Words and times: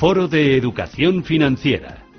Foro 0.00 0.28
de 0.28 0.56
Educación 0.56 1.24
Financiera. 1.24 2.09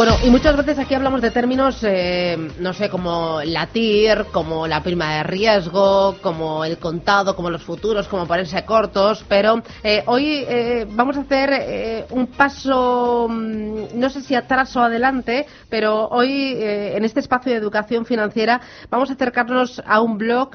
Bueno, 0.00 0.16
y 0.24 0.30
muchas 0.30 0.56
veces 0.56 0.78
aquí 0.78 0.94
hablamos 0.94 1.20
de 1.20 1.30
términos, 1.30 1.80
eh, 1.82 2.34
no 2.58 2.72
sé, 2.72 2.88
como 2.88 3.42
la 3.44 3.66
TIR, 3.66 4.28
como 4.32 4.66
la 4.66 4.82
prima 4.82 5.16
de 5.16 5.24
riesgo, 5.24 6.16
como 6.22 6.64
el 6.64 6.78
contado, 6.78 7.36
como 7.36 7.50
los 7.50 7.62
futuros, 7.62 8.08
como 8.08 8.26
ponerse 8.26 8.64
cortos, 8.64 9.22
pero 9.28 9.62
eh, 9.84 10.02
hoy 10.06 10.42
eh, 10.48 10.86
vamos 10.88 11.18
a 11.18 11.20
hacer 11.20 12.06
un 12.12 12.28
paso, 12.28 13.26
mm, 13.28 13.88
no 13.92 14.08
sé 14.08 14.22
si 14.22 14.34
atrás 14.34 14.74
o 14.74 14.80
adelante, 14.80 15.44
pero 15.68 16.08
hoy 16.08 16.54
en 16.58 17.04
este 17.04 17.20
espacio 17.20 17.52
de 17.52 17.58
educación 17.58 18.06
financiera 18.06 18.58
vamos 18.88 19.10
a 19.10 19.12
acercarnos 19.12 19.82
a 19.84 20.00
un 20.00 20.16
blog 20.16 20.52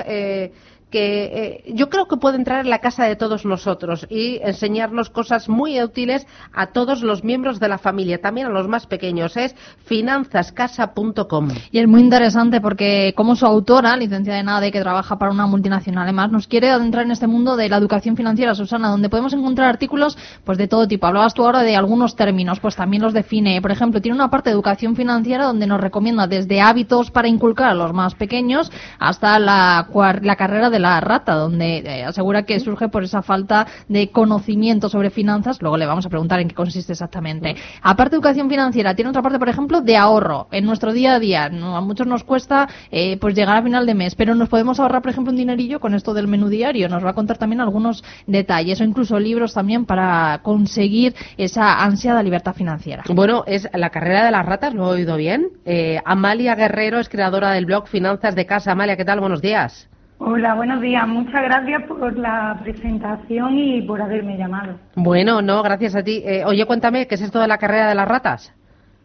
que 0.89 1.63
eh, 1.65 1.73
yo 1.73 1.89
creo 1.89 2.07
que 2.07 2.17
puede 2.17 2.37
entrar 2.37 2.61
en 2.61 2.69
la 2.69 2.79
casa 2.79 3.05
de 3.05 3.15
todos 3.15 3.45
nosotros 3.45 4.05
y 4.09 4.39
enseñarnos 4.43 5.09
cosas 5.09 5.49
muy 5.49 5.81
útiles 5.81 6.25
a 6.53 6.67
todos 6.67 7.01
los 7.01 7.23
miembros 7.23 7.59
de 7.59 7.67
la 7.67 7.77
familia, 7.77 8.21
también 8.21 8.47
a 8.47 8.49
los 8.49 8.67
más 8.67 8.87
pequeños. 8.87 9.35
Es 9.37 9.55
finanzascasa.com. 9.85 11.49
Y 11.71 11.79
es 11.79 11.87
muy 11.87 12.01
interesante 12.01 12.61
porque 12.61 13.13
como 13.15 13.35
su 13.35 13.45
autora, 13.45 13.97
licenciada 13.97 14.39
en 14.39 14.49
ADE, 14.49 14.71
que 14.71 14.81
trabaja 14.81 15.17
para 15.17 15.31
una 15.31 15.47
multinacional 15.47 16.03
además, 16.03 16.31
nos 16.31 16.47
quiere 16.47 16.69
adentrar 16.69 17.05
en 17.05 17.11
este 17.11 17.27
mundo 17.27 17.55
de 17.55 17.69
la 17.69 17.77
educación 17.77 18.15
financiera, 18.15 18.55
Susana, 18.55 18.89
donde 18.89 19.09
podemos 19.09 19.33
encontrar 19.33 19.69
artículos 19.69 20.17
pues 20.43 20.57
de 20.57 20.67
todo 20.67 20.87
tipo. 20.87 21.07
Hablabas 21.07 21.33
tú 21.33 21.45
ahora 21.45 21.61
de 21.61 21.75
algunos 21.75 22.15
términos, 22.15 22.59
pues 22.59 22.75
también 22.75 23.03
los 23.03 23.13
define. 23.13 23.61
Por 23.61 23.71
ejemplo, 23.71 24.01
tiene 24.01 24.15
una 24.15 24.29
parte 24.29 24.49
de 24.49 24.53
educación 24.53 24.95
financiera 24.95 25.45
donde 25.45 25.67
nos 25.67 25.81
recomienda 25.81 26.27
desde 26.27 26.61
hábitos 26.61 27.11
para 27.11 27.27
inculcar 27.27 27.69
a 27.69 27.73
los 27.73 27.93
más 27.93 28.15
pequeños 28.15 28.71
hasta 28.99 29.39
la, 29.39 29.87
la 30.21 30.35
carrera 30.35 30.69
de 30.69 30.74
la 30.79 30.99
rata, 31.01 31.33
donde 31.35 31.77
eh, 31.79 32.03
asegura 32.03 32.43
que 32.43 32.59
surge 32.59 32.89
por 32.89 33.03
esa 33.03 33.21
falta 33.21 33.67
de 33.87 34.11
conocimiento 34.11 34.89
sobre 34.89 35.09
finanzas. 35.09 35.61
Luego 35.61 35.77
le 35.77 35.85
vamos 35.85 36.05
a 36.05 36.09
preguntar 36.09 36.39
en 36.39 36.47
qué 36.47 36.55
consiste 36.55 36.93
exactamente. 36.93 37.55
Aparte 37.81 38.11
de 38.11 38.17
educación 38.17 38.49
financiera, 38.49 38.95
tiene 38.95 39.09
otra 39.09 39.21
parte, 39.21 39.39
por 39.39 39.49
ejemplo, 39.49 39.81
de 39.81 39.97
ahorro 39.97 40.47
en 40.51 40.65
nuestro 40.65 40.93
día 40.93 41.15
a 41.15 41.19
día. 41.19 41.45
a 41.45 41.81
muchos 41.81 42.07
nos 42.07 42.23
cuesta 42.23 42.67
eh, 42.91 43.17
pues 43.17 43.35
llegar 43.35 43.57
a 43.57 43.63
final 43.63 43.85
de 43.85 43.93
mes, 43.93 44.15
pero 44.15 44.35
nos 44.35 44.49
podemos 44.49 44.79
ahorrar, 44.79 45.01
por 45.01 45.11
ejemplo, 45.11 45.31
un 45.31 45.37
dinerillo 45.37 45.79
con 45.79 45.93
esto 45.93 46.13
del 46.13 46.27
menú 46.27 46.49
diario. 46.49 46.89
Nos 46.89 47.03
va 47.03 47.11
a 47.11 47.13
contar 47.13 47.37
también 47.37 47.61
algunos 47.61 48.03
detalles 48.27 48.81
o 48.81 48.83
incluso 48.83 49.19
libros 49.19 49.53
también 49.53 49.85
para 49.85 50.39
conseguir 50.43 51.15
esa 51.37 51.83
ansiada 51.83 52.23
libertad 52.23 52.53
financiera. 52.53 53.03
Bueno, 53.09 53.43
es 53.47 53.67
la 53.73 53.89
carrera 53.89 54.25
de 54.25 54.31
las 54.31 54.45
ratas, 54.45 54.73
lo 54.73 54.87
he 54.87 54.95
oído 54.95 55.17
bien. 55.17 55.49
Eh, 55.65 55.99
Amalia 56.05 56.55
Guerrero 56.55 56.99
es 56.99 57.09
creadora 57.09 57.51
del 57.51 57.65
blog 57.65 57.87
Finanzas 57.87 58.35
de 58.35 58.45
Casa. 58.45 58.71
Amalia, 58.71 58.97
¿qué 58.97 59.05
tal? 59.05 59.19
Buenos 59.19 59.41
días. 59.41 59.89
Hola, 60.17 60.55
buenos 60.55 60.79
días. 60.79 61.05
Muchas 61.07 61.43
gracias 61.43 61.83
por 61.83 62.17
la 62.17 62.57
presentación 62.63 63.57
y 63.57 63.81
por 63.81 64.01
haberme 64.01 64.37
llamado. 64.37 64.75
Bueno, 64.95 65.41
no, 65.41 65.61
gracias 65.61 65.93
a 65.95 66.03
ti. 66.03 66.23
Eh, 66.25 66.43
oye, 66.45 66.65
cuéntame, 66.65 67.05
¿qué 67.05 67.15
es 67.15 67.21
esto 67.21 67.39
de 67.39 67.47
la 67.47 67.57
carrera 67.57 67.89
de 67.89 67.95
las 67.95 68.07
ratas? 68.07 68.53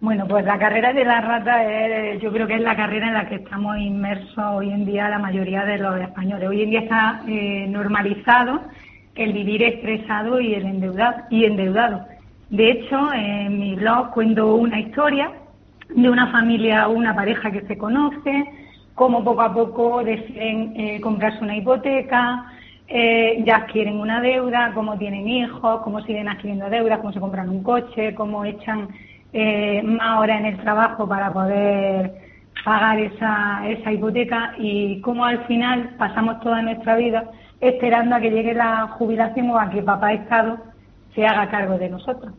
Bueno, 0.00 0.26
pues 0.28 0.44
la 0.46 0.58
carrera 0.58 0.92
de 0.92 1.04
las 1.04 1.24
ratas 1.24 1.66
es, 1.68 2.22
yo 2.22 2.32
creo 2.32 2.46
que 2.46 2.54
es 2.54 2.62
la 2.62 2.76
carrera 2.76 3.08
en 3.08 3.14
la 3.14 3.28
que 3.28 3.34
estamos 3.34 3.76
inmersos 3.78 4.38
hoy 4.38 4.70
en 4.70 4.86
día 4.86 5.08
la 5.08 5.18
mayoría 5.18 5.64
de 5.64 5.78
los 5.78 6.00
españoles. 6.00 6.48
Hoy 6.48 6.62
en 6.62 6.70
día 6.70 6.80
está 6.80 7.22
eh, 7.26 7.66
normalizado 7.68 8.60
el 9.16 9.32
vivir 9.32 9.62
estresado 9.64 10.40
y 10.40 10.54
el 10.54 10.64
endeudado, 10.64 11.16
y 11.28 11.44
endeudado. 11.44 12.06
De 12.50 12.70
hecho, 12.70 13.12
en 13.12 13.58
mi 13.58 13.74
blog 13.74 14.12
cuento 14.12 14.54
una 14.54 14.80
historia 14.80 15.32
de 15.88 16.08
una 16.08 16.28
familia 16.28 16.88
o 16.88 16.92
una 16.92 17.14
pareja 17.14 17.50
que 17.50 17.62
se 17.62 17.76
conoce, 17.76 18.44
cómo 18.94 19.24
poco 19.24 19.42
a 19.42 19.52
poco 19.52 20.04
deciden 20.04 20.74
eh, 20.76 21.00
comprarse 21.00 21.42
una 21.42 21.56
hipoteca, 21.56 22.52
eh, 22.86 23.42
ya 23.46 23.56
adquieren 23.56 24.00
una 24.00 24.20
deuda, 24.20 24.72
cómo 24.74 24.98
tienen 24.98 25.28
hijos, 25.28 25.80
cómo 25.82 26.00
siguen 26.02 26.28
adquiriendo 26.28 26.68
deudas, 26.68 26.98
cómo 26.98 27.12
se 27.12 27.20
compran 27.20 27.48
un 27.48 27.62
coche, 27.62 28.14
cómo 28.14 28.44
echan 28.44 28.88
eh, 29.32 29.82
más 29.82 30.18
horas 30.18 30.40
en 30.40 30.46
el 30.46 30.58
trabajo 30.58 31.08
para 31.08 31.32
poder 31.32 32.12
pagar 32.64 32.98
esa, 32.98 33.62
esa 33.68 33.92
hipoteca 33.92 34.54
y 34.58 35.00
cómo 35.02 35.24
al 35.24 35.46
final 35.46 35.94
pasamos 35.98 36.40
toda 36.40 36.62
nuestra 36.62 36.96
vida 36.96 37.30
esperando 37.60 38.16
a 38.16 38.20
que 38.20 38.30
llegue 38.30 38.54
la 38.54 38.88
jubilación 38.98 39.50
o 39.50 39.58
a 39.58 39.70
que 39.70 39.82
papá 39.82 40.12
Estado 40.12 40.58
se 41.14 41.24
haga 41.26 41.48
cargo 41.48 41.78
de 41.78 41.90
nosotros. 41.90 42.32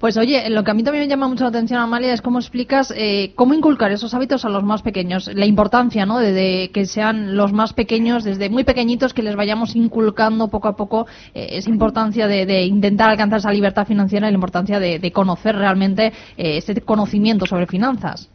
Pues 0.00 0.16
oye, 0.16 0.48
lo 0.48 0.64
que 0.64 0.70
a 0.70 0.74
mí 0.74 0.82
también 0.82 1.04
me 1.04 1.08
llama 1.08 1.28
mucho 1.28 1.44
la 1.44 1.50
atención, 1.50 1.80
Amalia, 1.80 2.14
es 2.14 2.22
cómo 2.22 2.38
explicas 2.38 2.94
eh, 2.96 3.32
cómo 3.34 3.52
inculcar 3.52 3.90
esos 3.90 4.14
hábitos 4.14 4.44
a 4.44 4.48
los 4.48 4.62
más 4.62 4.82
pequeños. 4.82 5.30
La 5.34 5.44
importancia, 5.44 6.06
¿no? 6.06 6.18
De, 6.18 6.70
que 6.72 6.86
sean 6.86 7.36
los 7.36 7.52
más 7.52 7.74
pequeños, 7.74 8.24
desde 8.24 8.48
muy 8.48 8.64
pequeñitos, 8.64 9.12
que 9.12 9.22
les 9.22 9.36
vayamos 9.36 9.76
inculcando 9.76 10.48
poco 10.48 10.68
a 10.68 10.76
poco 10.76 11.06
eh, 11.34 11.48
esa 11.52 11.68
importancia 11.68 12.26
de, 12.26 12.62
intentar 12.62 13.10
alcanzar 13.10 13.40
esa 13.40 13.52
libertad 13.52 13.86
financiera 13.86 14.28
y 14.28 14.30
la 14.30 14.36
importancia 14.36 14.80
de, 14.80 15.12
conocer 15.12 15.56
realmente 15.56 16.12
eh, 16.36 16.58
ese 16.58 16.80
conocimiento 16.80 17.44
sobre 17.44 17.66
finanzas. 17.66 18.30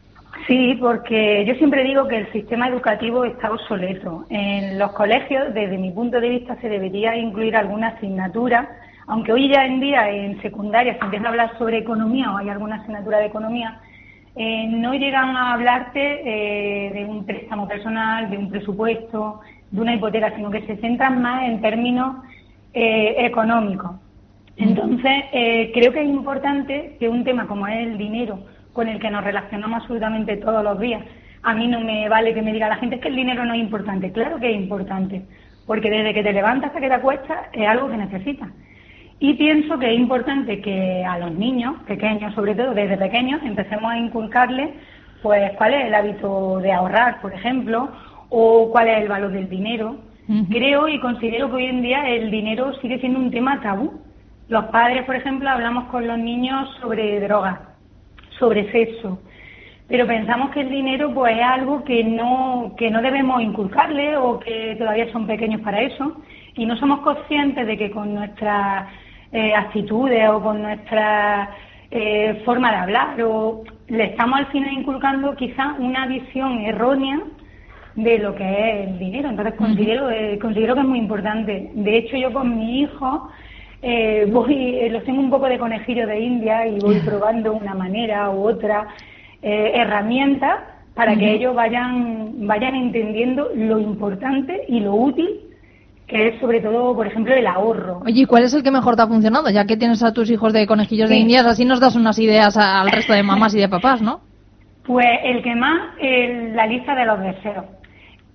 Sí, 0.47 0.75
porque 0.79 1.45
yo 1.47 1.55
siempre 1.55 1.83
digo 1.83 2.07
que 2.07 2.17
el 2.17 2.31
sistema 2.31 2.67
educativo 2.67 3.23
está 3.23 3.51
obsoleto. 3.51 4.25
En 4.29 4.77
los 4.77 4.91
colegios, 4.91 5.53
desde 5.53 5.77
mi 5.77 5.91
punto 5.91 6.19
de 6.19 6.29
vista, 6.29 6.59
se 6.59 6.67
debería 6.67 7.15
incluir 7.15 7.55
alguna 7.55 7.89
asignatura 7.89 8.69
aunque 9.07 9.33
hoy 9.33 9.49
ya 9.49 9.65
en 9.65 9.79
día 9.79 10.09
en 10.09 10.41
secundaria 10.41 10.97
se 10.97 11.05
empieza 11.05 11.25
a 11.25 11.29
hablar 11.29 11.57
sobre 11.57 11.79
economía 11.79 12.31
o 12.31 12.37
hay 12.37 12.49
alguna 12.49 12.75
asignatura 12.77 13.19
de 13.19 13.25
economía, 13.25 13.79
eh, 14.35 14.67
no 14.67 14.93
llegan 14.93 15.35
a 15.35 15.53
hablarte 15.53 16.21
eh, 16.25 16.91
de 16.91 17.05
un 17.05 17.25
préstamo 17.25 17.67
personal, 17.67 18.29
de 18.29 18.37
un 18.37 18.49
presupuesto, 18.49 19.41
de 19.69 19.81
una 19.81 19.93
hipoteca, 19.93 20.35
sino 20.35 20.49
que 20.49 20.65
se 20.65 20.77
centran 20.77 21.21
más 21.21 21.43
en 21.43 21.61
términos 21.61 22.17
eh, 22.73 23.15
económicos. 23.19 23.91
Entonces, 24.55 25.25
creo 25.73 25.91
que 25.91 26.01
es 26.01 26.07
importante 26.07 26.95
que 26.99 27.09
un 27.09 27.23
tema 27.23 27.47
como 27.47 27.67
es 27.67 27.87
el 27.87 27.97
dinero, 27.97 28.39
con 28.71 28.87
el 28.87 28.99
que 28.99 29.09
nos 29.09 29.23
relacionamos 29.23 29.81
absolutamente 29.81 30.37
todos 30.37 30.63
los 30.63 30.79
días, 30.79 31.03
a 31.41 31.55
mí 31.55 31.67
no 31.67 31.79
me 31.81 32.07
vale 32.07 32.35
que 32.35 32.41
me 32.43 32.53
diga 32.53 32.69
la 32.69 32.77
gente 32.77 32.95
es 32.95 33.01
que 33.01 33.07
el 33.07 33.15
dinero 33.15 33.45
no 33.45 33.53
es 33.53 33.59
importante. 33.59 34.11
Claro 34.11 34.39
que 34.39 34.51
es 34.51 34.55
importante, 34.55 35.23
porque 35.65 35.89
desde 35.89 36.13
que 36.13 36.21
te 36.21 36.33
levantas 36.33 36.67
hasta 36.67 36.79
que 36.79 36.87
te 36.87 36.93
acuestas 36.93 37.47
es 37.51 37.67
algo 37.67 37.89
que 37.89 37.97
necesitas. 37.97 38.49
Y 39.23 39.35
pienso 39.35 39.79
que 39.79 39.89
es 39.89 39.97
importante 39.97 40.59
que 40.59 41.01
a 41.05 41.17
los 41.17 41.31
niños, 41.31 41.75
pequeños 41.87 42.35
sobre 42.35 42.55
todo, 42.55 42.73
desde 42.73 42.97
pequeños, 42.97 43.41
empecemos 43.41 43.89
a 43.89 43.97
inculcarles 43.97 44.71
pues 45.21 45.49
cuál 45.51 45.75
es 45.75 45.85
el 45.85 45.95
hábito 45.95 46.59
de 46.59 46.73
ahorrar, 46.73 47.21
por 47.21 47.33
ejemplo, 47.33 47.87
o 48.27 48.69
cuál 48.69 48.89
es 48.89 49.01
el 49.01 49.07
valor 49.07 49.31
del 49.31 49.47
dinero. 49.47 49.95
Creo 50.49 50.89
y 50.89 50.99
considero 50.99 51.47
que 51.47 51.55
hoy 51.55 51.65
en 51.67 51.81
día 51.81 52.09
el 52.09 52.31
dinero 52.31 52.73
sigue 52.81 52.99
siendo 52.99 53.17
un 53.17 53.31
tema 53.31 53.61
tabú. 53.61 53.93
Los 54.49 54.65
padres, 54.65 55.05
por 55.05 55.15
ejemplo, 55.15 55.49
hablamos 55.49 55.85
con 55.85 56.05
los 56.05 56.17
niños 56.17 56.67
sobre 56.81 57.21
drogas, 57.21 57.59
sobre 58.37 58.69
sexo, 58.73 59.21
pero 59.87 60.05
pensamos 60.05 60.49
que 60.49 60.61
el 60.61 60.69
dinero 60.69 61.13
pues 61.13 61.37
es 61.37 61.43
algo 61.43 61.85
que 61.85 62.03
no 62.03 62.73
que 62.77 62.91
no 62.91 63.01
debemos 63.01 63.41
inculcarle 63.41 64.17
o 64.17 64.37
que 64.39 64.75
todavía 64.77 65.09
son 65.13 65.27
pequeños 65.27 65.61
para 65.61 65.81
eso 65.81 66.17
y 66.55 66.65
no 66.65 66.75
somos 66.75 66.99
conscientes 66.99 67.65
de 67.65 67.77
que 67.77 67.89
con 67.89 68.13
nuestra 68.13 68.89
eh, 69.33 69.53
actitudes 69.55 70.29
o 70.29 70.41
con 70.41 70.61
nuestra 70.61 71.49
eh, 71.89 72.41
forma 72.45 72.71
de 72.71 72.77
hablar 72.77 73.21
o 73.23 73.63
le 73.87 74.05
estamos 74.05 74.39
al 74.39 74.47
final 74.47 74.71
inculcando 74.71 75.35
quizá 75.35 75.75
una 75.79 76.07
visión 76.07 76.59
errónea 76.61 77.19
de 77.95 78.19
lo 78.19 78.35
que 78.35 78.43
es 78.43 78.87
el 78.87 78.99
dinero. 78.99 79.29
Entonces 79.29 79.55
considero, 79.55 80.09
eh, 80.09 80.37
considero 80.39 80.75
que 80.75 80.81
es 80.81 80.87
muy 80.87 80.99
importante. 80.99 81.71
De 81.73 81.97
hecho, 81.97 82.15
yo 82.15 82.31
con 82.31 82.57
mi 82.57 82.81
hijo 82.81 83.29
eh, 83.81 84.27
voy, 84.31 84.87
los 84.89 85.03
tengo 85.03 85.19
un 85.19 85.29
poco 85.29 85.47
de 85.47 85.59
conejillo 85.59 86.07
de 86.07 86.19
India 86.19 86.67
y 86.67 86.79
voy 86.79 86.99
probando 86.99 87.53
una 87.53 87.73
manera 87.73 88.29
u 88.29 88.47
otra 88.47 88.87
herramienta 89.41 90.79
para 90.95 91.15
que 91.17 91.33
ellos 91.33 91.53
vayan, 91.53 92.47
vayan 92.47 92.75
entendiendo 92.75 93.49
lo 93.55 93.77
importante 93.77 94.63
y 94.69 94.79
lo 94.79 94.95
útil 94.95 95.52
que 96.07 96.27
es 96.27 96.39
sobre 96.39 96.61
todo, 96.61 96.95
por 96.95 97.07
ejemplo, 97.07 97.33
el 97.33 97.47
ahorro. 97.47 98.01
Oye, 98.05 98.21
¿y 98.21 98.25
cuál 98.25 98.43
es 98.43 98.53
el 98.53 98.63
que 98.63 98.71
mejor 98.71 98.95
te 98.95 99.01
ha 99.01 99.07
funcionado? 99.07 99.49
Ya 99.49 99.65
que 99.65 99.77
tienes 99.77 100.03
a 100.03 100.13
tus 100.13 100.29
hijos 100.29 100.53
de 100.53 100.67
conejillos 100.67 101.09
de 101.09 101.17
indias, 101.17 101.45
así 101.45 101.65
nos 101.65 101.79
das 101.79 101.95
unas 101.95 102.19
ideas 102.19 102.57
al 102.57 102.91
resto 102.91 103.13
de 103.13 103.23
mamás 103.23 103.55
y 103.55 103.59
de 103.59 103.69
papás, 103.69 104.01
¿no? 104.01 104.21
Pues 104.85 105.07
el 105.23 105.41
que 105.41 105.55
más, 105.55 105.95
la 106.53 106.67
lista 106.67 106.93
de 106.93 107.05
los 107.05 107.19
deseos. 107.19 107.65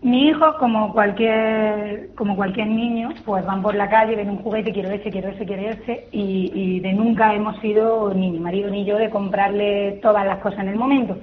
Mi 0.01 0.29
hijo, 0.29 0.55
como 0.59 0.93
cualquier, 0.93 2.11
como 2.15 2.37
cualquier 2.37 2.69
niño, 2.69 3.11
pues 3.25 3.45
van 3.45 3.61
por 3.63 3.75
la 3.75 3.91
calle, 3.91 4.15
ven 4.15 4.31
un 4.31 4.39
juguete, 4.39 4.73
quiero 4.73 4.91
ese, 4.91 5.11
quiero 5.11 5.29
ese, 5.29 5.45
quiero 5.45 5.71
ese, 5.71 6.07
y, 6.13 6.53
y 6.55 6.81
de 6.81 6.93
nunca 6.93 7.35
hemos 7.35 7.59
sido, 7.61 8.15
ni 8.15 8.31
mi 8.31 8.39
marido 8.39 8.71
ni 8.71 8.85
yo, 8.85 8.97
de 8.97 9.11
comprarle 9.11 9.99
todas 10.01 10.25
las 10.25 10.39
cosas 10.39 10.61
en 10.61 10.69
el 10.69 10.77
momento. 10.77 11.19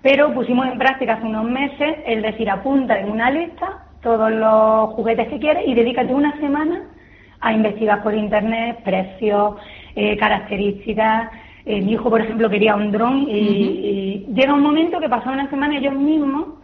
Pero 0.00 0.32
pusimos 0.32 0.66
en 0.66 0.78
práctica 0.78 1.14
hace 1.14 1.26
unos 1.26 1.44
meses 1.44 1.96
el 2.06 2.22
decir 2.22 2.48
apunta 2.48 2.98
en 2.98 3.10
una 3.10 3.30
lista 3.30 3.83
todos 4.04 4.30
los 4.30 4.90
juguetes 4.90 5.26
que 5.28 5.40
quieres 5.40 5.64
y 5.66 5.74
dedícate 5.74 6.14
una 6.14 6.38
semana 6.38 6.82
a 7.40 7.52
investigar 7.52 8.02
por 8.02 8.14
internet 8.14 8.78
precios, 8.84 9.56
eh, 9.96 10.16
características. 10.16 11.32
Eh, 11.66 11.80
mi 11.80 11.92
hijo, 11.92 12.10
por 12.10 12.20
ejemplo, 12.20 12.48
quería 12.48 12.76
un 12.76 12.92
dron 12.92 13.26
y, 13.28 14.26
llega 14.32 14.54
un 14.54 14.62
momento 14.62 15.00
que 15.00 15.08
pasado 15.08 15.32
una 15.32 15.50
semana 15.50 15.78
ellos 15.78 15.94
mismos 15.94 16.60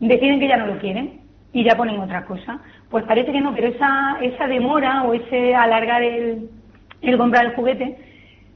deciden 0.00 0.40
que 0.40 0.48
ya 0.48 0.56
no 0.56 0.66
lo 0.66 0.78
quieren. 0.78 1.26
y 1.52 1.64
ya 1.64 1.76
ponen 1.76 1.98
otra 2.00 2.26
cosa. 2.26 2.58
Pues 2.90 3.04
parece 3.04 3.32
que 3.32 3.40
no, 3.40 3.54
pero 3.54 3.68
esa, 3.68 4.18
esa 4.20 4.46
demora 4.46 5.04
o 5.04 5.14
ese 5.14 5.54
alargar 5.54 6.02
el, 6.02 6.50
el 7.00 7.16
comprar 7.16 7.46
el 7.46 7.54
juguete, 7.54 7.96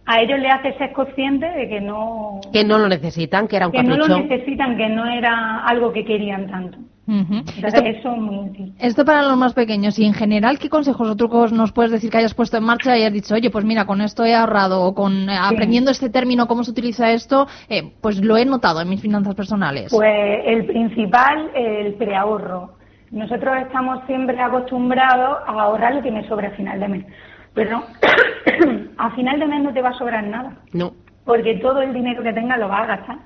a 0.04 0.20
ellos 0.20 0.38
les 0.38 0.52
hace 0.52 0.76
ser 0.76 0.92
conscientes 0.92 1.54
de 1.54 1.68
que 1.68 1.80
no... 1.80 2.40
Que 2.52 2.62
no 2.62 2.78
lo 2.78 2.88
necesitan, 2.88 3.48
que 3.48 3.56
era 3.56 3.66
un 3.66 3.72
que 3.72 3.78
capricho. 3.78 3.96
no 3.96 4.06
lo 4.06 4.18
necesitan, 4.18 4.76
que 4.76 4.88
no 4.88 5.06
era 5.06 5.64
algo 5.64 5.92
que 5.92 6.04
querían 6.04 6.46
tanto. 6.48 6.78
Ujú. 7.10 7.34
Entonces, 7.38 7.64
Esto, 7.74 7.84
eso 7.84 8.12
es 8.12 8.18
muy 8.20 8.36
útil. 8.50 8.72
esto 8.78 9.04
para 9.04 9.22
los 9.22 9.36
más 9.36 9.52
pequeños. 9.52 9.98
Y 9.98 10.04
en 10.04 10.14
general, 10.14 10.58
¿qué 10.60 10.68
consejos 10.68 11.10
o 11.10 11.16
trucos 11.16 11.52
nos 11.52 11.72
puedes 11.72 11.90
decir 11.90 12.08
que 12.08 12.18
hayas 12.18 12.34
puesto 12.34 12.56
en 12.56 12.62
marcha 12.64 12.96
y 12.96 13.00
hayas 13.00 13.12
dicho, 13.12 13.34
oye, 13.34 13.50
pues 13.50 13.64
mira, 13.64 13.84
con 13.84 14.00
esto 14.00 14.24
he 14.24 14.32
ahorrado 14.34 14.82
o 14.84 14.94
con 14.94 15.28
eh, 15.28 15.36
aprendiendo 15.36 15.90
este 15.90 16.08
término, 16.08 16.46
cómo 16.46 16.62
se 16.62 16.70
utiliza 16.70 17.10
esto, 17.10 17.48
eh, 17.68 17.92
pues 18.00 18.22
lo 18.24 18.36
he 18.36 18.44
notado 18.44 18.80
en 18.80 18.88
mis 18.88 19.00
finanzas 19.00 19.34
personales? 19.34 19.88
Pues 19.90 20.40
el 20.46 20.66
principal, 20.66 21.50
el 21.54 21.94
preahorro. 21.94 22.74
Nosotros 23.10 23.56
estamos 23.66 24.04
siempre 24.06 24.40
acostumbrados 24.40 25.38
a 25.48 25.50
ahorrar 25.62 25.96
lo 25.96 26.02
que 26.02 26.12
me 26.12 26.26
sobra 26.28 26.46
a 26.48 26.52
final 26.52 26.78
de 26.78 26.88
mes. 26.88 27.06
Pero 27.54 27.82
a 28.98 29.10
final 29.16 29.40
de 29.40 29.46
mes 29.46 29.62
no 29.64 29.72
te 29.72 29.82
va 29.82 29.88
a 29.88 29.98
sobrar 29.98 30.22
nada, 30.24 30.52
No. 30.72 30.92
porque 31.24 31.56
todo 31.56 31.82
el 31.82 31.92
dinero 31.92 32.22
que 32.22 32.32
tengas 32.32 32.58
lo 32.60 32.68
vas 32.68 32.82
a 32.82 32.86
gastar. 32.96 33.18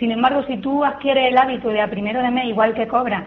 Sin 0.00 0.10
embargo, 0.10 0.42
si 0.44 0.56
tú 0.56 0.82
adquieres 0.82 1.28
el 1.28 1.36
hábito 1.36 1.68
de 1.68 1.82
a 1.82 1.90
primero 1.90 2.22
de 2.22 2.30
mes, 2.30 2.46
igual 2.46 2.72
que 2.72 2.88
cobras, 2.88 3.24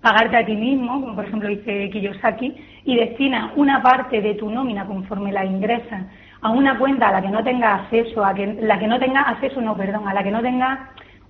pagarte 0.00 0.38
a 0.38 0.46
ti 0.46 0.56
mismo, 0.56 0.98
como 1.02 1.14
por 1.14 1.26
ejemplo 1.26 1.46
dice 1.46 1.90
Kiyosaki, 1.90 2.54
y 2.86 2.96
destinas 2.96 3.52
una 3.54 3.82
parte 3.82 4.22
de 4.22 4.34
tu 4.34 4.48
nómina 4.48 4.86
conforme 4.86 5.30
la 5.30 5.44
ingresas 5.44 6.06
a 6.40 6.50
una 6.50 6.78
cuenta 6.78 7.08
a 7.08 7.12
la 7.12 7.20
que 7.20 7.28
no 7.28 7.44
tengas 7.44 7.82
acceso, 7.82 8.24
a 8.24 8.32
que, 8.32 8.46
la 8.46 8.78
que 8.78 8.86
no 8.86 8.98
tengas 8.98 9.28
acceso, 9.28 9.60
no, 9.60 9.76
perdón, 9.76 10.08
a 10.08 10.14
la 10.14 10.22
que 10.22 10.30
no 10.30 10.40
tengas 10.40 10.78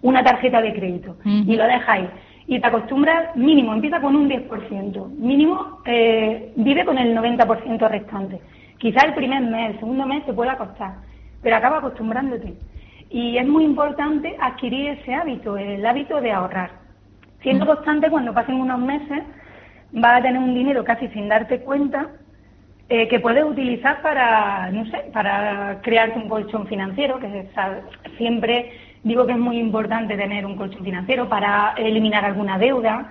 una 0.02 0.22
tarjeta 0.22 0.62
de 0.62 0.72
crédito, 0.72 1.16
y 1.24 1.56
lo 1.56 1.66
dejáis. 1.66 2.08
Y 2.46 2.60
te 2.60 2.66
acostumbras, 2.68 3.34
mínimo, 3.34 3.72
empieza 3.72 4.00
con 4.00 4.14
un 4.14 4.28
10%, 4.28 5.08
mínimo 5.18 5.80
eh, 5.84 6.52
vive 6.54 6.84
con 6.84 6.96
el 6.96 7.16
90% 7.16 7.88
restante. 7.88 8.40
Quizás 8.78 9.04
el 9.04 9.14
primer 9.14 9.42
mes, 9.42 9.70
el 9.72 9.80
segundo 9.80 10.06
mes 10.06 10.24
te 10.26 10.32
pueda 10.32 10.56
costar, 10.56 10.94
pero 11.42 11.56
acaba 11.56 11.78
acostumbrándote. 11.78 12.54
Y 13.10 13.38
es 13.38 13.46
muy 13.46 13.64
importante 13.64 14.36
adquirir 14.40 14.90
ese 14.90 15.14
hábito, 15.14 15.56
el 15.56 15.84
hábito 15.86 16.20
de 16.20 16.32
ahorrar. 16.32 16.70
Siendo 17.42 17.66
constante, 17.66 18.10
cuando 18.10 18.34
pasen 18.34 18.56
unos 18.56 18.80
meses, 18.80 19.22
vas 19.92 20.18
a 20.18 20.22
tener 20.22 20.38
un 20.40 20.54
dinero 20.54 20.84
casi 20.84 21.06
sin 21.08 21.28
darte 21.28 21.60
cuenta 21.60 22.08
eh, 22.88 23.06
que 23.08 23.20
puedes 23.20 23.44
utilizar 23.44 24.02
para, 24.02 24.70
no 24.72 24.84
sé, 24.86 25.10
para 25.12 25.80
crearte 25.82 26.18
un 26.18 26.28
colchón 26.28 26.66
financiero, 26.66 27.18
que 27.18 27.40
es, 27.40 27.46
siempre 28.16 28.72
digo 29.02 29.26
que 29.26 29.32
es 29.32 29.38
muy 29.38 29.58
importante 29.58 30.16
tener 30.16 30.44
un 30.44 30.56
colchón 30.56 30.84
financiero 30.84 31.28
para 31.28 31.74
eliminar 31.76 32.24
alguna 32.24 32.58
deuda. 32.58 33.08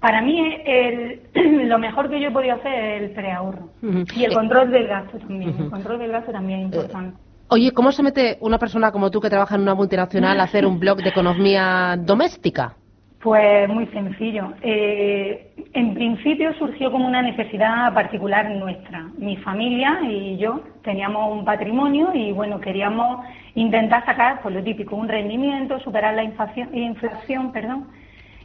Para 0.00 0.20
mí 0.22 0.56
el- 0.64 1.20
lo 1.68 1.78
mejor 1.78 2.08
que 2.08 2.20
yo 2.20 2.28
he 2.28 2.32
podido 2.32 2.54
hacer 2.56 2.72
es 2.72 3.02
el 3.02 3.10
preahorro 3.10 3.68
Ujú. 3.82 4.04
y 4.14 4.24
el 4.24 4.32
Eh, 4.32 4.34
control 4.34 4.70
del 4.70 4.86
gasto 4.86 5.18
también. 5.18 5.54
El 5.58 5.70
control 5.70 5.98
del 5.98 6.12
gasto 6.12 6.32
también 6.32 6.60
es 6.60 6.64
importante. 6.66 7.18
Oye, 7.48 7.70
¿cómo 7.70 7.92
se 7.92 8.02
mete 8.02 8.38
una 8.40 8.58
persona 8.58 8.90
como 8.90 9.10
tú 9.10 9.20
que 9.20 9.30
trabaja 9.30 9.54
en 9.54 9.62
una 9.62 9.74
multinacional 9.74 10.40
a 10.40 10.44
hacer 10.44 10.66
un 10.66 10.80
blog 10.80 10.98
de 10.98 11.10
economía 11.10 11.96
doméstica? 11.96 12.74
Pues 13.22 13.68
muy 13.68 13.86
sencillo. 13.86 14.52
Eh, 14.62 15.52
en 15.72 15.94
principio 15.94 16.52
surgió 16.54 16.90
como 16.90 17.06
una 17.06 17.22
necesidad 17.22 17.94
particular 17.94 18.50
nuestra. 18.50 19.08
Mi 19.18 19.36
familia 19.36 20.00
y 20.02 20.36
yo 20.38 20.60
teníamos 20.82 21.32
un 21.32 21.44
patrimonio 21.44 22.10
y 22.14 22.32
bueno, 22.32 22.60
queríamos 22.60 23.24
intentar 23.54 24.04
sacar 24.04 24.42
pues 24.42 24.52
lo 24.52 24.62
típico, 24.64 24.96
un 24.96 25.08
rendimiento, 25.08 25.78
superar 25.80 26.14
la 26.14 26.24
inflación, 26.24 26.76
inflación 26.76 27.52
perdón. 27.52 27.86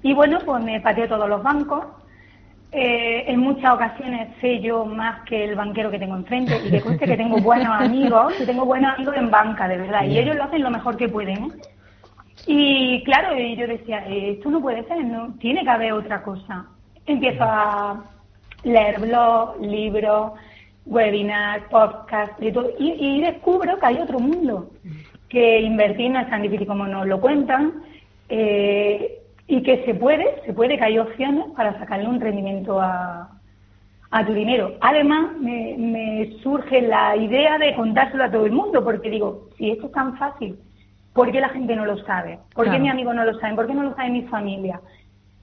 Y 0.04 0.14
bueno, 0.14 0.38
pues 0.46 0.64
me 0.64 0.80
pateó 0.80 1.08
todos 1.08 1.28
los 1.28 1.42
bancos. 1.42 1.86
Eh, 2.74 3.26
en 3.28 3.40
muchas 3.42 3.74
ocasiones 3.74 4.30
sé 4.40 4.62
yo 4.62 4.86
más 4.86 5.24
que 5.24 5.44
el 5.44 5.56
banquero 5.56 5.92
que 5.92 6.00
tengo 6.00 6.16
enfrente 6.16 6.58
y 6.66 6.72
que 6.72 6.80
conste 6.80 7.06
que 7.06 7.18
tengo 7.18 7.38
buenos 7.40 7.68
amigos, 7.68 8.34
que 8.36 8.46
tengo 8.46 8.66
buenos 8.66 8.94
amigos 8.96 9.16
en 9.18 9.30
banca, 9.30 9.68
de 9.68 9.78
verdad, 9.78 10.06
y 10.06 10.18
ellos 10.18 10.38
lo 10.38 10.46
hacen 10.46 10.64
lo 10.64 10.72
mejor 10.72 10.96
que 10.96 11.10
pueden. 11.10 11.52
Y 12.48 13.04
claro, 13.04 13.38
yo 13.38 13.68
decía, 13.68 14.08
eh, 14.08 14.32
esto 14.32 14.50
no 14.50 14.62
puede 14.62 14.86
ser, 14.86 15.04
no 15.04 15.34
tiene 15.40 15.64
que 15.64 15.70
haber 15.70 15.92
otra 15.92 16.24
cosa. 16.24 16.66
Empiezo 17.06 17.44
a 17.44 18.06
leer 18.64 19.02
blogs, 19.02 19.60
libros, 19.60 20.32
webinars, 20.86 21.66
podcasts, 21.66 22.40
de 22.40 22.54
todo, 22.54 22.72
y, 22.80 22.92
y 22.92 23.22
descubro 23.22 23.78
que 23.80 23.86
hay 23.86 23.98
otro 23.98 24.18
mundo, 24.20 24.70
que 25.28 25.60
invertir 25.60 26.10
no 26.10 26.22
es 26.22 26.30
tan 26.30 26.42
difícil 26.42 26.68
como 26.68 26.88
nos 26.88 27.06
lo 27.06 27.20
cuentan, 27.20 27.84
eh, 28.30 29.21
y 29.48 29.64
que 29.64 29.84
se 29.86 29.94
puede, 29.96 30.42
se 30.46 30.54
puede 30.54 30.78
que 30.78 30.84
hay 30.84 31.00
opciones 31.00 31.46
para 31.56 31.78
sacarle 31.80 32.08
un 32.08 32.22
rendimiento 32.22 32.80
a, 32.80 33.30
a 34.12 34.26
tu 34.26 34.34
dinero. 34.34 34.74
Además, 34.82 35.34
me, 35.40 35.76
me 35.78 36.32
surge 36.42 36.82
la 36.82 37.16
idea 37.16 37.58
de 37.58 37.76
contárselo 37.76 38.24
a 38.24 38.32
todo 38.32 38.46
el 38.46 38.52
mundo, 38.52 38.84
porque 38.84 39.10
digo, 39.10 39.50
si 39.58 39.72
esto 39.72 39.88
es 39.88 39.92
tan 39.94 40.18
fácil, 40.18 40.58
¿por 41.14 41.32
qué 41.32 41.42
la 41.42 41.50
gente 41.50 41.76
no 41.76 41.86
lo 41.86 41.98
sabe? 42.06 42.40
¿Por 42.54 42.66
qué 42.66 42.72
Claro. 42.72 42.84
mi 42.84 42.90
amigo 42.90 43.14
no 43.14 43.26
lo 43.26 43.34
sabe? 43.40 43.56
¿Por 43.56 43.68
qué 43.68 43.74
no 43.74 43.84
lo 43.84 43.96
sabe 43.96 44.10
mi 44.10 44.24
familia? 44.24 44.80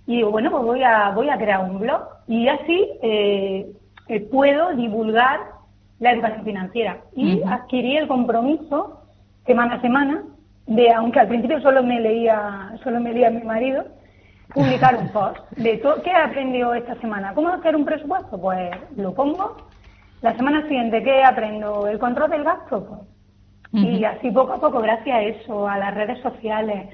Y 0.06 0.17
digo, 0.17 0.31
bueno, 0.31 0.50
pues 0.50 0.62
voy 0.65 0.83
a, 0.83 1.11
voy 1.11 1.29
a 1.29 1.37
crear 1.37 1.61
un 1.69 1.81
blog 1.81 2.03
y 2.27 2.49
así 2.49 2.89
eh, 3.03 3.71
eh, 4.09 4.21
puedo 4.21 4.75
divulgar 4.75 5.41
la 6.00 6.12
educación 6.12 6.45
financiera. 6.45 6.99
Y 7.15 7.41
Ujú. 7.41 7.49
adquirí 7.49 7.97
el 7.99 8.09
compromiso 8.09 9.03
semana 9.45 9.75
a 9.75 9.81
semana 9.83 10.23
de, 10.69 10.93
aunque 10.93 11.19
al 11.19 11.29
principio 11.29 11.61
solo 11.61 11.82
me 11.82 11.99
leía, 12.00 12.73
solo 12.85 13.00
me 13.00 13.12
leía 13.12 13.31
mi 13.31 13.43
marido, 13.43 13.85
publicar 14.53 14.97
un 14.97 15.09
post 15.12 15.38
de 15.56 15.79
todo, 15.79 16.00
qué 16.03 16.11
he 16.11 16.15
aprendido 16.15 16.75
esta 16.75 16.94
semana, 17.00 17.35
cómo 17.35 17.49
hacer 17.49 17.75
un 17.75 17.85
presupuesto, 17.85 18.41
pues 18.41 18.70
lo 18.97 19.15
pongo. 19.15 19.56
La 20.20 20.37
semana 20.37 20.62
siguiente, 20.62 21.03
¿qué 21.03 21.23
aprendo? 21.23 21.87
¿El 21.87 21.99
control 21.99 22.31
del 22.31 22.44
gasto? 22.44 23.06
Pues 23.70 23.85
y 23.85 24.05
así 24.05 24.31
poco 24.31 24.55
a 24.55 24.61
poco, 24.61 24.81
gracias 24.81 25.17
a 25.17 25.23
eso, 25.23 25.69
a 25.69 25.79
las 25.79 25.94
redes 25.94 26.20
sociales, 26.20 26.88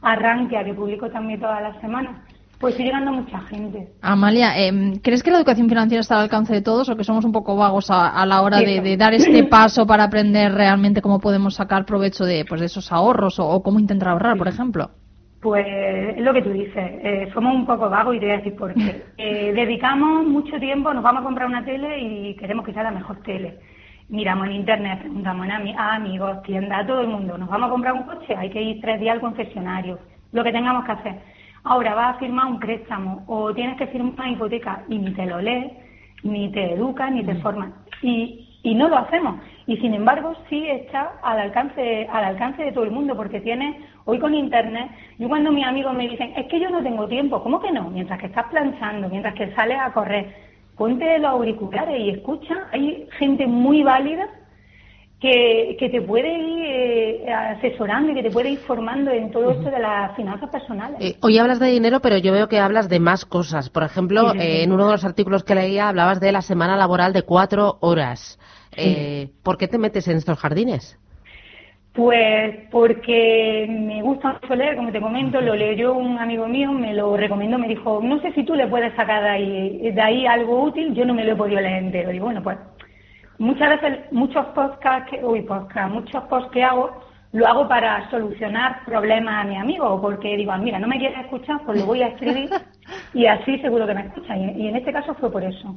a 0.00 0.16
Rankia, 0.16 0.64
que 0.64 0.74
publico 0.74 1.10
también 1.10 1.40
todas 1.40 1.62
las 1.62 1.80
semanas, 1.80 2.16
pues 2.60 2.74
estoy 2.74 2.86
llegando 2.86 3.12
mucha 3.12 3.40
gente. 3.40 3.88
Amalia, 4.02 4.54
em, 4.58 4.98
¿crees 4.98 5.22
que 5.22 5.30
la 5.30 5.38
educación 5.38 5.66
financiera 5.66 6.02
está 6.02 6.16
al 6.16 6.24
alcance 6.24 6.52
de 6.52 6.60
todos 6.60 6.90
o 6.90 6.96
que 6.96 7.04
somos 7.04 7.24
un 7.24 7.32
poco 7.32 7.56
vagos 7.56 7.90
a, 7.90 8.08
a 8.08 8.26
la 8.26 8.42
hora 8.42 8.58
de, 8.58 8.96
dar 8.98 9.14
este 9.14 9.44
paso 9.50 9.86
para 9.86 10.04
aprender 10.04 10.52
realmente 10.52 11.00
cómo 11.00 11.20
podemos 11.20 11.54
sacar 11.54 11.86
provecho 11.86 12.26
de, 12.26 12.44
pues, 12.46 12.60
de 12.60 12.66
esos 12.66 12.92
ahorros 12.92 13.38
o, 13.38 13.48
o 13.48 13.62
cómo 13.62 13.80
intentar 13.80 14.10
ahorrar, 14.10 14.36
por 14.36 14.46
ejemplo? 14.46 14.90
Pues 15.40 15.66
es 15.66 16.22
lo 16.22 16.34
que 16.34 16.42
tú 16.42 16.50
dices, 16.50 16.76
eh, 16.76 17.30
somos 17.32 17.54
un 17.54 17.64
poco 17.64 17.88
vagos 17.88 18.14
y 18.14 18.20
te 18.20 18.26
voy 18.26 18.34
a 18.34 18.38
decir 18.38 18.54
por 18.54 18.74
qué. 18.74 19.04
Eh, 19.16 19.52
dedicamos 19.54 20.26
mucho 20.26 20.58
tiempo, 20.58 20.92
nos 20.92 21.02
vamos 21.02 21.22
a 21.22 21.24
comprar 21.24 21.46
una 21.46 21.64
tele 21.64 21.98
y 21.98 22.36
queremos 22.36 22.64
que 22.66 22.74
sea 22.74 22.82
la 22.82 22.90
mejor 22.90 23.22
tele. 23.22 23.58
Miramos 24.10 24.48
en 24.48 24.52
internet, 24.52 24.98
preguntamos 25.00 25.46
a 25.48 25.94
amigos, 25.94 26.42
tiendas, 26.42 26.84
a 26.84 26.86
todo 26.86 27.00
el 27.00 27.08
mundo, 27.08 27.38
nos 27.38 27.48
vamos 27.48 27.68
a 27.68 27.70
comprar 27.70 27.94
un 27.94 28.02
coche, 28.02 28.34
hay 28.36 28.50
que 28.50 28.60
ir 28.60 28.80
tres 28.80 29.00
días 29.00 29.14
al 29.14 29.20
concesionario, 29.20 29.98
lo 30.32 30.44
que 30.44 30.52
tengamos 30.52 30.84
que 30.84 30.92
hacer. 30.92 31.39
Ahora 31.64 31.94
vas 31.94 32.16
a 32.16 32.18
firmar 32.18 32.46
un 32.46 32.58
préstamo 32.58 33.24
o 33.26 33.52
tienes 33.52 33.76
que 33.76 33.86
firmar 33.88 34.14
una 34.14 34.30
hipoteca 34.30 34.82
y 34.88 34.98
ni 34.98 35.12
te 35.12 35.26
lo 35.26 35.40
lees, 35.40 35.72
ni 36.22 36.50
te 36.52 36.74
educas, 36.74 37.12
ni 37.12 37.24
te 37.24 37.34
formas. 37.36 37.70
Y, 38.02 38.58
y 38.62 38.74
no 38.74 38.88
lo 38.88 38.98
hacemos. 38.98 39.36
Y 39.66 39.76
sin 39.76 39.94
embargo 39.94 40.34
sí 40.48 40.66
está 40.66 41.12
al 41.22 41.38
alcance, 41.38 42.08
al 42.10 42.24
alcance 42.24 42.62
de 42.62 42.72
todo 42.72 42.84
el 42.84 42.90
mundo, 42.90 43.16
porque 43.16 43.40
tienes, 43.40 43.76
hoy 44.04 44.18
con 44.18 44.34
internet, 44.34 44.90
yo 45.18 45.28
cuando 45.28 45.52
mis 45.52 45.66
amigos 45.66 45.94
me 45.94 46.08
dicen, 46.08 46.32
es 46.36 46.46
que 46.46 46.60
yo 46.60 46.70
no 46.70 46.82
tengo 46.82 47.06
tiempo, 47.06 47.42
¿cómo 47.42 47.60
que 47.60 47.70
no? 47.70 47.90
Mientras 47.90 48.18
que 48.18 48.26
estás 48.26 48.46
planchando, 48.46 49.08
mientras 49.08 49.34
que 49.34 49.54
sales 49.54 49.78
a 49.78 49.92
correr, 49.92 50.34
ponte 50.76 51.18
los 51.18 51.30
auriculares 51.30 52.00
y 52.00 52.10
escucha, 52.10 52.68
hay 52.72 53.06
gente 53.18 53.46
muy 53.46 53.82
válida 53.82 54.26
que, 55.20 55.76
que 55.78 55.90
te 55.90 56.00
puede 56.00 56.32
ir 56.32 56.64
eh, 56.66 57.32
asesorando 57.32 58.10
y 58.10 58.14
que 58.14 58.22
te 58.22 58.30
puede 58.30 58.50
ir 58.50 58.58
formando 58.60 59.10
en 59.10 59.30
todo 59.30 59.50
esto 59.50 59.70
de 59.70 59.78
las 59.78 60.16
finanzas 60.16 60.48
personales. 60.48 60.96
Eh, 60.98 61.16
hoy 61.20 61.38
hablas 61.38 61.60
de 61.60 61.66
dinero, 61.66 62.00
pero 62.00 62.16
yo 62.16 62.32
veo 62.32 62.48
que 62.48 62.58
hablas 62.58 62.88
de 62.88 63.00
más 63.00 63.26
cosas. 63.26 63.68
Por 63.68 63.82
ejemplo, 63.82 64.32
Sí, 64.32 64.38
sí, 64.38 64.38
sí. 64.38 64.46
eh, 64.46 64.62
en 64.64 64.72
uno 64.72 64.86
de 64.86 64.92
los 64.92 65.04
artículos 65.04 65.44
que 65.44 65.54
leía 65.54 65.88
hablabas 65.88 66.20
de 66.20 66.32
la 66.32 66.40
semana 66.40 66.76
laboral 66.76 67.12
de 67.12 67.22
cuatro 67.22 67.76
horas. 67.80 68.38
Eh, 68.76 69.28
¿Por 69.42 69.58
qué 69.58 69.68
te 69.68 69.78
metes 69.78 70.08
en 70.08 70.16
estos 70.16 70.38
jardines? 70.38 70.98
Pues 71.92 72.68
porque 72.70 73.66
me 73.68 74.00
gusta 74.00 74.38
mucho 74.40 74.54
leer, 74.54 74.76
como 74.76 74.92
te 74.92 75.00
comento, 75.00 75.40
lo 75.40 75.56
leyó 75.56 75.92
un 75.94 76.18
amigo 76.18 76.46
mío, 76.46 76.70
me 76.72 76.94
lo 76.94 77.16
recomendó, 77.16 77.58
me 77.58 77.66
dijo, 77.66 78.00
no 78.02 78.20
sé 78.22 78.32
si 78.32 78.44
tú 78.44 78.54
le 78.54 78.68
puedes 78.68 78.94
sacar 78.94 79.24
de 79.24 79.28
ahí, 79.28 79.90
de 79.90 80.00
ahí 80.00 80.24
algo 80.24 80.62
útil, 80.62 80.94
yo 80.94 81.04
no 81.04 81.12
me 81.14 81.24
lo 81.24 81.32
he 81.32 81.36
podido 81.36 81.60
leer 81.60 81.82
entero. 81.82 82.12
Y 82.12 82.20
bueno, 82.20 82.42
pues 82.42 82.56
muchas 83.40 83.70
veces, 83.70 84.12
muchos 84.12 84.46
podcasts, 84.54 85.10
que, 85.10 85.24
uy, 85.24 85.42
podcast, 85.42 85.92
muchos 85.92 86.22
posts 86.24 86.52
que 86.52 86.62
hago, 86.62 86.90
lo 87.32 87.46
hago 87.46 87.66
para 87.66 88.08
solucionar 88.10 88.84
problemas 88.84 89.44
a 89.44 89.48
mi 89.48 89.56
amigo, 89.56 90.00
porque 90.00 90.36
digo, 90.36 90.52
ah, 90.52 90.58
mira, 90.58 90.78
no 90.78 90.86
me 90.86 90.98
quieres 90.98 91.18
escuchar, 91.18 91.60
pues 91.64 91.80
lo 91.80 91.86
voy 91.86 92.02
a 92.02 92.08
escribir 92.08 92.50
y 93.14 93.26
así 93.26 93.58
seguro 93.58 93.86
que 93.86 93.94
me 93.94 94.02
escucha. 94.02 94.36
Y, 94.36 94.62
y 94.62 94.68
en 94.68 94.76
este 94.76 94.92
caso 94.92 95.14
fue 95.14 95.32
por 95.32 95.42
eso. 95.42 95.74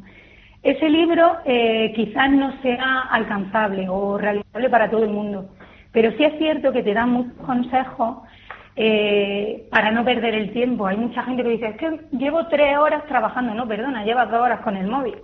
Ese 0.62 0.90
libro 0.90 1.38
eh, 1.46 1.92
quizás 1.96 2.32
no 2.32 2.62
sea 2.62 3.02
alcanzable 3.12 3.88
o 3.90 4.18
realizable 4.18 4.70
para 4.70 4.90
todo 4.90 5.04
el 5.04 5.10
mundo, 5.10 5.50
pero 5.92 6.12
sí 6.18 6.24
es 6.24 6.38
cierto 6.38 6.72
que 6.72 6.84
te 6.84 6.94
dan 6.94 7.10
muchos 7.12 7.34
consejos 7.46 8.18
eh, 8.76 9.68
para 9.70 9.92
no 9.92 10.04
perder 10.04 10.34
el 10.36 10.52
tiempo. 10.52 10.88
Hay 10.88 10.98
mucha 10.98 11.24
gente 11.24 11.44
que 11.44 11.50
dice, 11.50 11.68
es 11.68 11.78
que 11.78 12.00
llevo 12.12 12.48
tres 12.48 12.78
horas 12.78 13.06
trabajando. 13.08 13.54
No, 13.54 13.68
perdona, 13.68 14.04
llevas 14.04 14.32
dos 14.32 14.42
horas 14.42 14.62
con 14.62 14.76
el 14.76 14.88
móvil. 14.88 15.16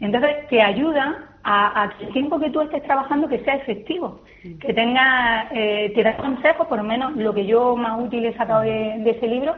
Entonces, 0.00 0.48
te 0.48 0.60
ayuda 0.60 1.30
a, 1.44 1.90
que 1.98 2.06
el 2.06 2.12
tiempo 2.12 2.40
que 2.40 2.50
tú 2.50 2.60
estés 2.60 2.82
trabajando 2.82 3.28
que 3.28 3.42
sea 3.44 3.56
efectivo, 3.56 4.22
que 4.42 4.72
tenga, 4.72 5.48
eh, 5.52 5.92
te 5.94 6.02
da 6.02 6.16
consejos, 6.16 6.66
por 6.66 6.78
lo 6.78 6.84
menos 6.84 7.16
lo 7.16 7.34
que 7.34 7.46
yo 7.46 7.76
más 7.76 8.00
útil 8.00 8.24
he 8.24 8.36
sacado 8.36 8.62
de, 8.62 9.08
ese 9.08 9.26
libro, 9.26 9.54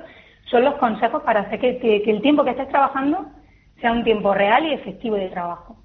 son 0.50 0.64
los 0.64 0.74
consejos 0.74 1.22
para 1.22 1.40
hacer 1.40 1.58
que 1.60 2.02
el 2.06 2.22
tiempo 2.22 2.44
que 2.44 2.50
estés 2.50 2.68
trabajando 2.68 3.26
sea 3.80 3.92
un 3.92 4.04
tiempo 4.04 4.34
real 4.34 4.64
y 4.66 4.72
efectivo 4.72 5.16
de 5.16 5.28
trabajo. 5.28 5.76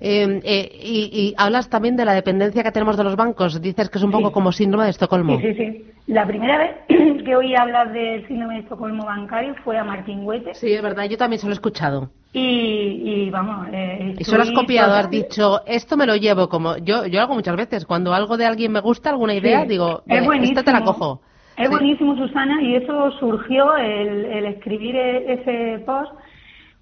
Eh, 0.00 0.40
eh, 0.44 0.70
y, 0.82 1.34
hablas 1.36 1.68
también 1.68 1.96
de 1.96 2.04
la 2.04 2.14
dependencia 2.14 2.62
que 2.62 2.72
tenemos 2.72 2.96
de 2.96 3.04
los 3.04 3.16
bancos. 3.16 3.60
Dices 3.60 3.90
que 3.90 3.98
es 3.98 4.04
un 4.04 4.10
poco 4.10 4.32
como 4.32 4.52
síndrome 4.52 4.84
de 4.84 4.90
Estocolmo. 4.90 5.38
Sí, 5.38 5.54
sí, 5.54 5.54
sí. 5.54 5.86
La 6.06 6.26
primera 6.26 6.58
vez 6.58 6.70
que 7.24 7.36
oí 7.36 7.54
hablar 7.54 7.92
del 7.92 8.26
síndrome 8.26 8.54
de 8.54 8.60
Estocolmo 8.60 9.04
bancario 9.04 9.54
fue 9.62 9.78
a 9.78 9.84
Martín 9.84 10.20
Huete. 10.24 10.54
Sí, 10.54 10.72
es 10.72 10.82
verdad, 10.82 11.04
yo 11.04 11.16
también 11.16 11.38
se 11.38 11.46
lo 11.46 11.52
he 11.52 11.54
escuchado. 11.54 12.10
Y, 12.32 13.28
vamos. 13.30 13.66
Eh, 13.72 14.14
y 14.18 14.24
solo 14.24 14.42
has 14.42 14.52
copiado, 14.52 14.94
has 14.94 15.10
dicho, 15.10 15.62
esto 15.66 15.96
me 15.96 16.06
lo 16.06 16.14
llevo 16.14 16.48
como. 16.48 16.76
Yo, 16.76 17.06
yo 17.06 17.20
hago 17.20 17.34
muchas 17.34 17.56
veces, 17.56 17.84
cuando 17.84 18.14
algo 18.14 18.36
de 18.36 18.46
alguien 18.46 18.70
me 18.70 18.80
gusta, 18.80 19.10
alguna 19.10 19.34
idea, 19.34 19.64
digo, 19.64 20.02
es 20.06 20.24
esta 20.42 20.62
te 20.62 20.72
la 20.72 20.84
cojo. 20.84 21.20
Es 21.56 21.68
buenísimo, 21.68 22.16
Susana, 22.16 22.62
y 22.62 22.76
eso 22.76 23.10
surgió 23.18 23.76
el, 23.76 24.24
el 24.26 24.46
escribir 24.46 24.96
e-, 24.96 25.32
ese 25.32 25.84
post 25.84 26.12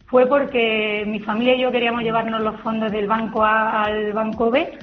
fue 0.06 0.26
porque 0.26 1.04
mi 1.06 1.20
familia 1.20 1.54
y 1.56 1.62
yo 1.62 1.72
queríamos 1.72 2.02
llevarnos 2.02 2.40
los 2.42 2.60
fondos 2.60 2.92
del 2.92 3.06
banco 3.06 3.42
A 3.42 3.84
al 3.84 4.12
banco 4.12 4.50
B 4.50 4.78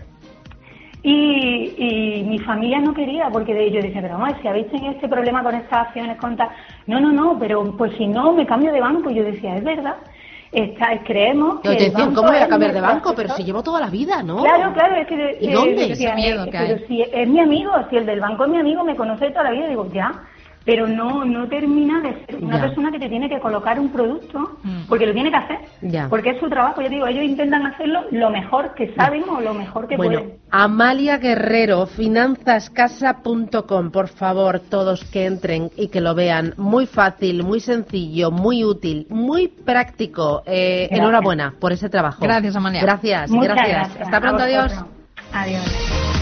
y, 1.08 2.24
mi 2.26 2.40
familia 2.40 2.80
no 2.80 2.92
quería 2.92 3.30
porque 3.30 3.54
de 3.54 3.66
ellos 3.66 3.84
decía, 3.84 4.02
pero 4.02 4.18
vamos, 4.18 4.38
si 4.42 4.48
habéis 4.48 4.72
tenido 4.72 4.92
este 4.92 5.08
problema 5.08 5.44
con 5.44 5.54
estas 5.54 5.88
acciones, 5.88 6.18
con 6.18 6.36
No, 6.88 7.00
no, 7.00 7.12
no, 7.12 7.38
pero 7.38 7.64
pues 7.78 7.96
si 7.96 8.08
no, 8.08 8.34
me 8.34 8.48
cambio 8.48 8.72
de 8.72 8.82
banco. 8.82 9.12
Y 9.12 9.16
yo 9.16 9.24
decía, 9.24 9.56
es 9.56 9.64
verdad. 9.64 9.98
Está, 10.52 11.04
creemos 11.04 11.60
que. 11.62 11.70
Te 11.70 11.84
decían, 11.86 12.14
¿cómo 12.14 12.30
voy 12.30 12.38
a 12.38 12.48
cambiar 12.48 12.74
de 12.74 12.82
banco? 12.82 13.14
Pero 13.16 13.30
si 13.36 13.44
llevo 13.44 13.64
toda 13.64 13.80
la 13.80 13.90
vida, 13.90 14.24
¿no? 14.24 14.42
Claro, 14.42 14.74
claro, 14.74 14.96
es 14.96 15.08
que. 15.08 15.38
¿Y 15.42 15.52
dónde? 15.52 15.88
Decía, 15.88 16.16
miedo 16.16 16.46
que 16.46 16.52
pero 16.52 16.88
si 16.88 17.02
es 17.02 17.28
mi 17.28 17.40
amigo, 17.40 17.72
si 17.90 17.98
el 17.98 18.06
del 18.06 18.20
banco 18.20 18.46
es 18.46 18.52
mi 18.52 18.60
amigo, 18.60 18.84
me 18.84 18.96
conoce 18.96 19.30
toda 19.32 19.44
la 19.44 19.52
vida, 19.52 19.68
digo, 19.68 19.90
ya 19.92 20.24
pero 20.66 20.88
no 20.88 21.24
no 21.24 21.48
termina 21.48 22.02
de 22.02 22.26
ser 22.26 22.44
una 22.44 22.60
persona 22.60 22.92
que 22.92 23.00
te 23.00 23.08
tiene 23.08 23.30
que 23.30 23.40
colocar 23.40 23.80
un 23.80 23.88
producto 23.90 24.58
mm. 24.64 24.88
porque 24.90 25.06
lo 25.06 25.14
tiene 25.14 25.30
que 25.30 25.38
hacer 25.38 25.60
porque 26.10 26.32
es 26.32 26.40
su 26.40 26.50
trabajo. 26.50 26.82
Yo 26.82 26.90
digo 26.90 27.06
ellos 27.08 27.24
intentan 27.24 27.66
hacerlo 27.68 28.06
lo 28.12 28.32
mejor 28.32 28.74
que 28.74 28.94
saben 28.96 29.24
o 29.30 29.40
lo 29.40 29.54
mejor 29.54 29.88
que 29.88 29.96
bueno, 29.96 30.24
Amalia 30.50 31.18
Guerrero 31.18 31.86
finanzascasa.com 31.86 33.92
por 33.92 34.08
favor 34.08 34.60
todos 34.60 35.04
que 35.06 35.26
entren 35.26 35.70
y 35.78 35.90
que 35.90 36.02
lo 36.02 36.16
vean. 36.16 36.56
Muy 36.58 36.88
fácil 36.88 37.44
muy 37.44 37.60
sencillo 37.60 38.32
muy 38.32 38.66
útil 38.66 39.06
muy 39.10 39.48
práctico. 39.48 40.42
Eh, 40.46 40.88
enhorabuena 40.92 41.54
por 41.60 41.72
ese 41.72 41.90
trabajo. 41.90 42.18
Gracias 42.22 42.56
Amalia. 42.56 42.82
Gracias 42.82 43.32
gracias. 43.32 43.56
gracias. 43.56 44.02
Hasta 44.02 44.20
pronto 44.20 44.42
adiós. 44.44 44.74
Adiós 45.32 46.15